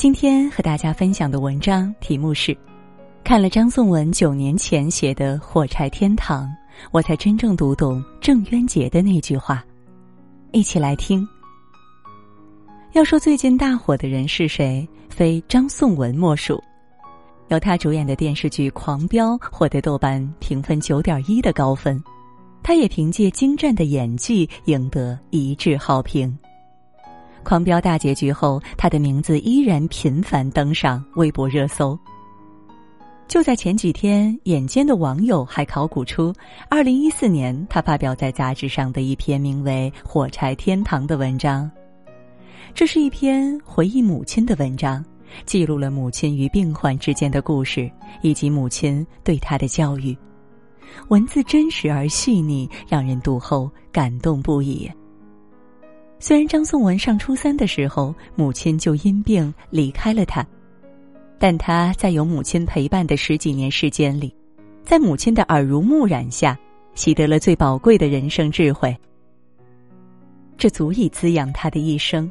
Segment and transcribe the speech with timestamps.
[0.00, 2.56] 今天和大家分享的文章题目是：
[3.22, 6.46] 看了张颂文九年前写的《火柴天堂》，
[6.90, 9.62] 我才真正读懂郑渊洁的那句话。
[10.52, 11.28] 一起来听。
[12.92, 16.58] 要说最近大火的人是谁，非张颂文莫属。
[17.48, 22.02] 由他主演的电视剧《狂飙》获得豆瓣评分九点一的高分，
[22.62, 26.34] 他也凭借精湛的演技赢得一致好评。
[27.42, 31.98] 狂飙大结局后，他的名字依然频繁登上微博热搜。
[33.26, 36.34] 就在前几天，眼尖的网友还考古出，
[36.68, 41.70] 二零一四年他发表在杂志上的一篇名为《火柴天堂》的文章。
[42.74, 45.04] 这是一篇回忆母亲的文章，
[45.46, 50.16] 记录了母亲与病患之间的故事，以及母亲对他的教育。
[51.06, 54.90] 文字真实而细腻，让人读后感动不已。
[56.22, 60.46] 虽然张颂文上初三的时候，母亲就因病离开了他，
[61.38, 64.32] 但他在有母亲陪伴的十几年时间里，
[64.84, 66.56] 在母亲的耳濡目染下，
[66.94, 68.94] 习得了最宝贵的人生智慧。
[70.58, 72.30] 这足以滋养他的一生。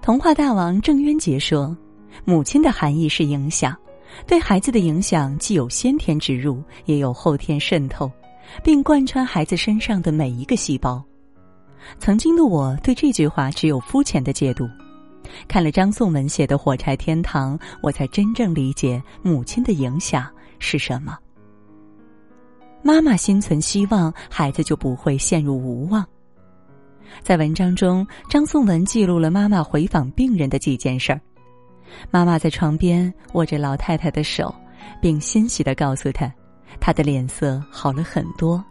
[0.00, 1.76] 童话大王郑渊洁说
[2.24, 3.76] ：“母亲的含义是影响，
[4.26, 8.10] 对孩子的影响既有先天植入，也有后天渗透，
[8.64, 11.04] 并贯穿孩子身上的每一个细胞。”
[11.98, 14.68] 曾经的我对这句话只有肤浅的解读，
[15.48, 20.28] 看了张颂文写的《火柴天堂》，我才真正理解母亲的影响
[20.58, 21.18] 是什么。
[22.82, 26.06] 妈妈心存希望，孩子就不会陷入无望。
[27.22, 31.20] 在文章中，张颂文记录了妈妈回访病人的几件事儿。
[32.10, 34.54] 妈妈在床边握着老太太的手，
[35.00, 36.30] 并欣喜的告诉她，
[36.78, 38.62] 她的脸色好了很多。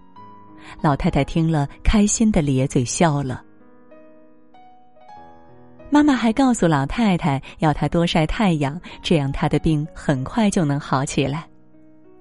[0.81, 3.44] 老太太听了，开心的咧嘴笑了。
[5.89, 11.45] 妈妈还告诉老太太，要她多晒太阳，这样她的病很快就能好起来。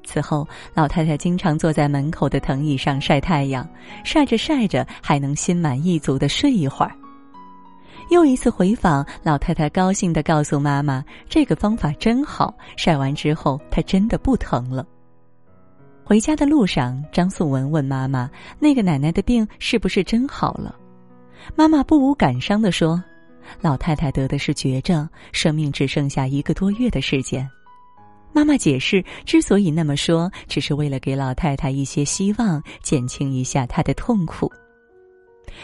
[0.04, 3.66] 此后，老太太经常坐在门口的藤椅上晒太阳，
[4.04, 6.92] 晒着晒着，还能心满意足的睡一会儿。
[8.10, 14.86] 又一次回访，老太太高兴的告诉妈妈：“这个方法真好，晒完之后，她真的不疼了。”
[16.04, 20.78] 回家的路上，张颂文问妈妈：“那个奶奶的病是不是真好了？”
[21.56, 23.02] 妈妈不无感伤的说
[23.62, 27.48] ：“老太太得的是绝症，生命只剩下一个多月的时间。”
[28.34, 34.52] 妈妈解释，之所以那么说，只是为了给老太太一些希望，减轻一下她的痛苦。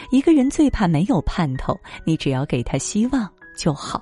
[0.09, 4.01] 一个人最怕没有盼头，你只要给他希望就好。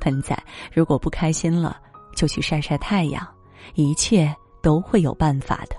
[0.00, 0.36] 盆仔，
[0.72, 1.78] 如果不开心了，
[2.16, 3.24] 就去晒晒太阳，
[3.74, 4.34] 一切。
[4.62, 5.76] 都会有办法的。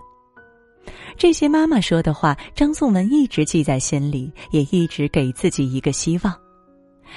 [1.17, 6.33] 这些妈妈说的话，张颂文一直记在心里，也一直给自己一个希望。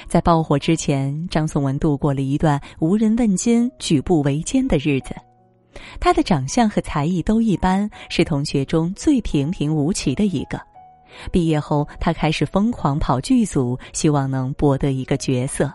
[0.07, 5.15] 在爆火之前，张颂文度过了一段无人问津、举步维艰的日子。
[5.99, 10.61] 他的长相和才艺都一般，是同学中最平平无奇的一个。
[11.33, 15.73] 毕业后，他开始疯狂跑剧组，希望能博得一个角色。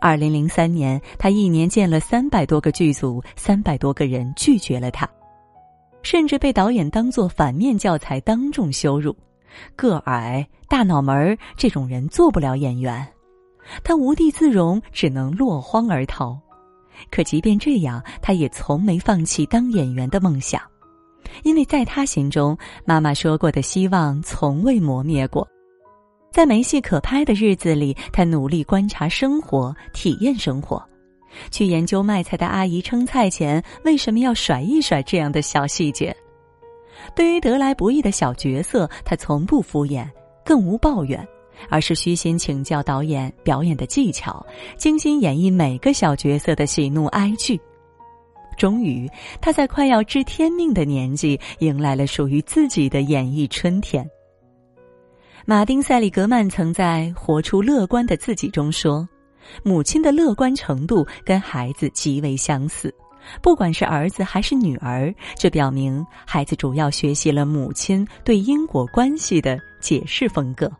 [0.00, 5.08] 二零零三年，他一年见了三百多个剧组，三百多个人拒绝了他，
[6.02, 9.16] 甚至被导演当作反面教材当众羞辱。
[9.76, 13.06] 个矮、大脑门儿这种人做不了演员，
[13.84, 16.38] 他无地自容，只能落荒而逃。
[17.10, 20.60] 可即便这样，他也从没放弃当演员的梦想，
[21.44, 25.46] 因为在他心中，妈妈说过的希望从未磨灭过。
[26.34, 30.84] 在没戏可拍的日子里，他努力观察生活，体验生活，
[31.52, 36.12] 去研究卖菜的阿姨称菜前为什么要甩一甩这样的小细节。
[37.14, 40.10] 对于得来不易的小角色，他从不敷衍，
[40.44, 41.24] 更无抱怨，
[41.70, 44.44] 而是虚心请教导演表演的技巧，
[44.76, 47.56] 精心演绎每个小角色的喜怒哀惧。
[48.58, 49.08] 终于，
[49.40, 54.04] 他在快要知天命的年纪，迎来了属于自己的演艺春天。
[55.46, 59.06] 马丁·塞利格曼曾在《活出乐观的自己》中说
[59.62, 62.90] ：“母亲的乐观程度跟孩子极为相似，
[63.42, 70.70] 不管是儿子还是女儿，这表明孩子主要学习了母亲对因果关系的解释风格。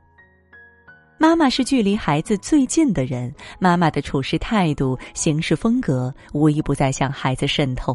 [1.19, 7.94] 妈妈是距离孩子最近的人，妈妈的处事态度、行事风格，无一不在向孩子渗透。”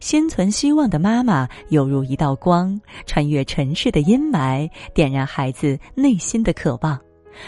[0.00, 6.98] 心存希望的妈妈犹如一道光，穿越尘世的阴霾，点燃孩子内心的渴望，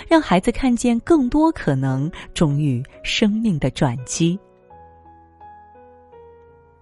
[0.09, 4.39] 让孩子看见更多可能，终于生命的转机。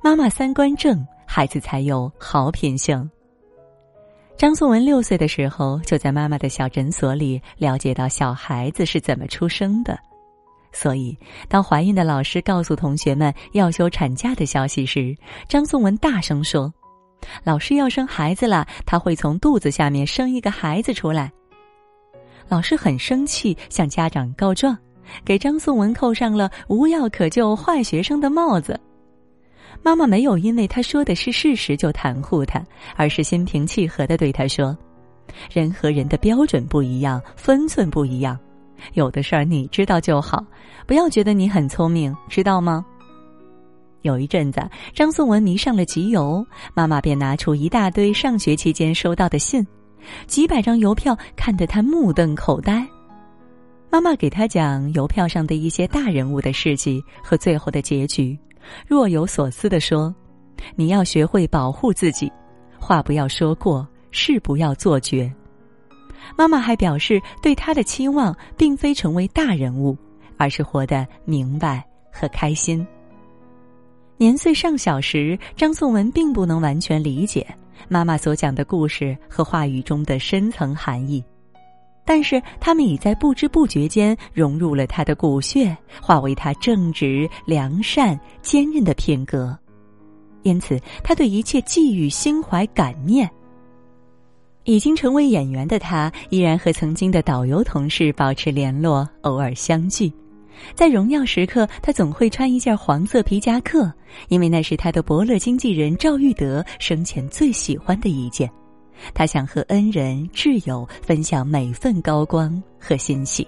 [0.03, 3.09] 妈妈三观正，孩子才有好品性。
[4.37, 9.97] 张颂文六岁的时候，就在妈妈的小诊所里了解到小孩子是怎么出生的。
[10.73, 11.17] 所以，
[11.49, 15.15] 当怀孕的老师告诉同学们要休产假的消息时，
[15.49, 16.73] 张颂文大声说
[17.45, 21.31] ：“老师要生孩子了，他会从肚子下面生一个孩子出来。”
[22.49, 24.77] 老师很生气，向家长告状，
[25.25, 28.79] 给张颂文扣上了“无药可救坏学生”的帽子。
[29.83, 32.63] 妈妈没有因为他说的是事实就袒护他，
[32.97, 34.77] 而是心平气和的对他说
[35.53, 38.39] ：“人和人的标准不一样，分寸不一样。”
[38.95, 40.45] 有的事儿你知道就好，
[40.87, 42.85] 不要觉得你很聪明，知道吗？
[44.03, 44.61] 有一阵子，
[44.93, 46.45] 张颂文迷上了集邮，
[46.75, 49.65] 妈妈便拿出一大堆上学期间收到的信，
[50.27, 52.85] 几百张邮票，看得他目瞪口呆。
[53.89, 58.37] 妈妈给他讲邮票上的一些大人物的事迹和最后的结局，
[58.89, 60.13] 若有所思地说
[60.75, 62.33] ：“你要学会保护自己，
[62.81, 65.33] 话不要说过，事不要做绝。”
[66.37, 69.97] 妈妈还表示，对他的期望并非成为大人物，
[70.37, 72.87] 而是活得明白和开心。
[74.17, 77.47] 年岁尚小时，张颂文并不能完全理解
[77.89, 81.23] 妈妈所讲的故事和话语中的深层含义，
[82.05, 89.59] 但是他们已在不知不觉间融入了他的骨血，化为他正直、良善、坚韧的品格，
[90.43, 93.29] 因此他对一切寄予心怀感念。
[94.65, 100.13] 已经成为演员的他，依然和曾经的导游同事保持联络，偶尔相聚。
[100.75, 103.93] 在荣耀时刻，他总会穿一件黄色皮夹克，
[104.29, 108.49] 因为那是他的伯乐经纪人赵玉德生前最喜欢的一件。
[109.15, 113.47] 他想和恩人挚友分享每份高光和欣喜。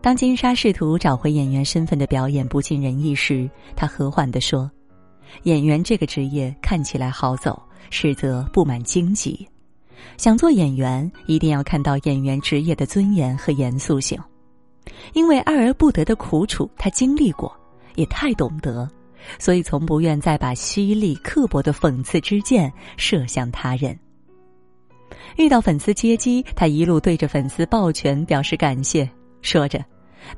[0.00, 4.70] 当金莎试图找回演员身份的表演不尽人意时，他和缓地说
[5.44, 9.44] ：“演员这个职业看起来好走，实则布满荆棘。”
[10.16, 14.18] 想做演员，一定要看到演员职业的尊严和严肃性，
[15.12, 17.54] 因为爱而不得的苦楚，他经历过，
[17.96, 18.88] 也太懂得，
[19.38, 23.98] 所以从不愿再把犀利刻薄的讽刺之箭射向他人。
[25.36, 29.08] 遇到粉丝接机，他一路对着粉丝抱拳表示感谢，
[29.40, 29.84] 说着：“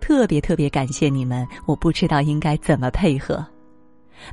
[0.00, 3.44] 特别特别感谢你们，我不知道应该怎么配合。”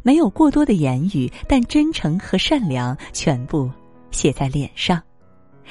[0.03, 3.69] 没有过多的言语，但真诚和善良全部
[4.11, 5.01] 写在脸上。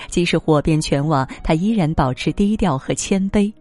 [0.09, 3.53] 即使火遍全网，他依然保持低调和谦卑。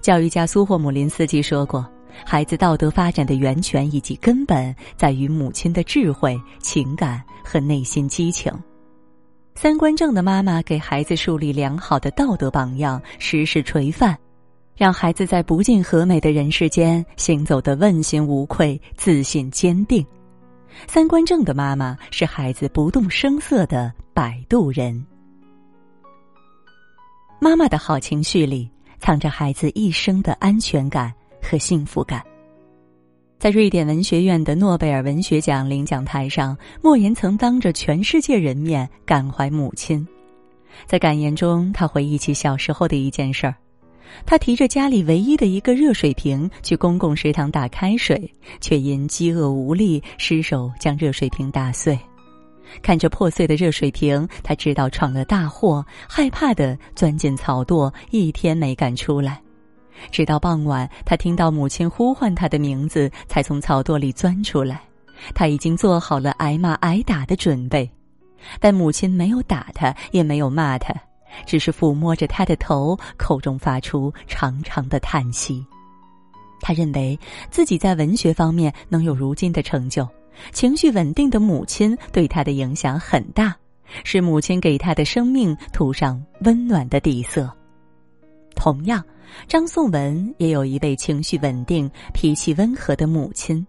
[0.00, 1.84] 教育家苏霍姆林斯基说过
[2.24, 8.52] ：“孩子道德发展的源泉以及根本，在于母亲的智慧、情感和内心激情。”
[9.54, 14.16] 三观正的妈妈给孩子树立良好的道德榜样，时时垂范，
[14.76, 20.06] 让孩子在不尽和美的人世间行走的问心无愧、自信坚定。
[20.86, 25.06] 三观正的妈妈是孩子不动声色的摆渡人。
[27.38, 28.68] 妈妈的好情绪里
[28.98, 32.20] 藏着孩子一生的安全感和幸福感。
[33.38, 40.04] 在瑞典文学院的诺贝尔文学奖领奖台上，莫言曾当着全世界人面感怀母亲。
[40.84, 43.54] 在感言中，他回忆起小时候的一件事儿：
[44.26, 48.28] 他提着家里唯一的一个热水瓶去公共食堂打开水，
[48.60, 51.96] 却因饥饿无力失手将热水瓶打碎。
[52.82, 59.40] 看着破碎的热水瓶，他知道闯了大祸，害怕的钻进草垛，一天没敢出来。
[60.12, 64.80] 直到傍晚，他听到母亲呼唤他的名字，才从草垛里钻出来。
[65.34, 67.90] 他已经做好了挨骂挨打的准备，
[68.60, 70.94] 但母亲没有打他，也没有骂他，
[71.44, 75.66] 只是抚摸着他的头，口中发出长长的叹息。
[76.60, 77.18] 他认为
[77.50, 80.08] 自己在文学方面能有如今的成就。
[80.52, 83.56] 情绪稳定的母亲对他的影响很大，
[84.04, 87.50] 是母亲给他的生命涂上温暖的底色。
[88.54, 89.04] 同样，
[89.46, 93.64] 张颂文也有一位情绪稳定、脾气温和的母亲。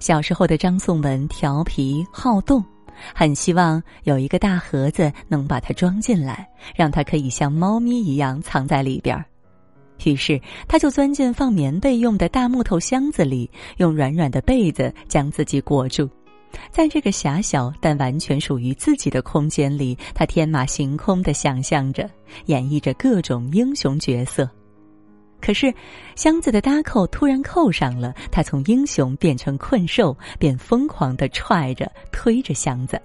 [0.00, 2.64] 小时候的张颂文调皮好动，
[3.14, 9.24] 很希望有一个大盒子能把他装进来，让他可以像猫咪一样藏在里边儿。
[10.04, 16.08] 于是，他就钻进放棉被用的大木头箱子里，用软软的被子将自己裹住。
[16.70, 22.08] 在这个狭小但完全属于自己的空间里，他天马行空的想象着，
[22.46, 24.48] 演绎着各种英雄角色。
[25.40, 25.72] 可是，
[26.14, 33.00] 箱子的搭扣突然扣上了，他从英雄变成困兽，便疯狂的踹着、推着箱子。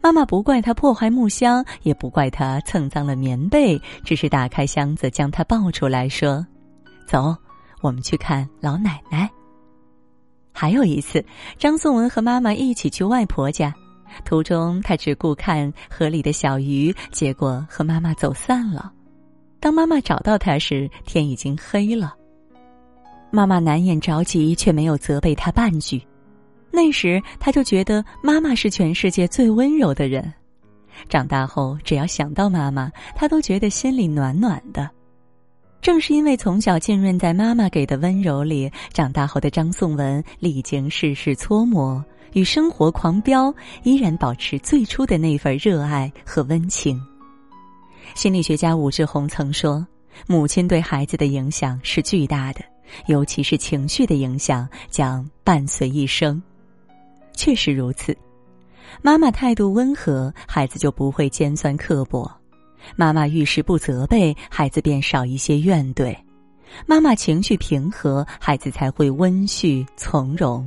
[0.00, 6.46] 妈妈不怪他破坏木箱，也不怪他蹭脏了棉被，只是打开箱子将他抱出来说
[7.06, 7.36] ：“走，
[7.80, 9.28] 我们去看老奶奶。”
[10.54, 11.24] 还有一次，
[11.58, 13.74] 张颂文和妈妈一起去外婆家，
[14.24, 18.92] 途中他只顾看河里的小鱼，结果和妈妈走散了。
[19.58, 22.14] 当妈妈找到他时，天已经黑了。
[23.30, 26.02] 妈妈难掩着急，却没有责备他半句。
[26.72, 30.32] 那时他就觉得妈妈是全世界最温柔的人。
[31.08, 34.90] 长大后，只要想到妈妈，他都觉得心里暖暖的。
[35.80, 43.52] 正是因为从小浸润在妈妈给的温柔里，长大后的张颂文历经世事搓磨，与生活狂飙，
[43.82, 47.00] 依然保持最初的那份热爱和温情。
[48.14, 49.84] 心理学家武志红曾说
[50.28, 52.60] ：“母亲对孩子的影响是巨大的，
[53.06, 56.40] 尤其是情绪的影响将伴随一生。”
[57.42, 58.16] 确实如此，
[59.02, 62.24] 妈妈态度温和，孩子就不会尖酸刻薄；
[62.94, 66.16] 妈妈遇事不责备，孩子便少一些怨怼；
[66.86, 70.64] 妈妈情绪平和，孩子才会温煦从容。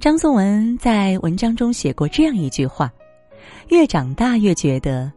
[0.00, 2.92] 张颂文在文章中写过这样一句话
[3.70, 5.12] ：“越长大越觉得，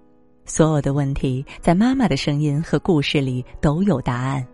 [0.46, 4.46] 所有的问题在妈妈的声音和故事里都有答案。”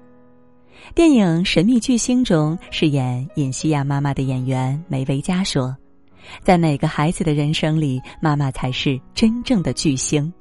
[0.96, 5.76] 电影《神秘巨星》中饰演尹西亚妈妈的演员梅维嘉说
[6.44, 10.34] ：“在每个孩子的人生里，妈妈才是真正的巨星。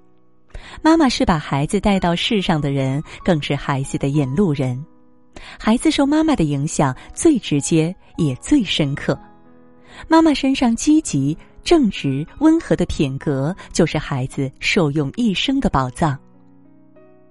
[0.82, 4.82] 妈妈是把孩子带到世上的人，更是孩子的引路人。
[5.58, 9.18] 孩子受妈妈的影响最直接，也最深刻。
[10.08, 16.18] 妈妈身上积极、正直、温和的品格，就是孩子受用一生的宝藏。”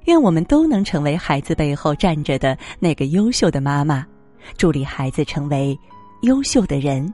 [0.06, 4.06] 愿我们都能成为孩子背后站着的那个优秀的妈妈，
[4.58, 5.78] 助力孩子成为
[6.22, 7.12] 优秀的人。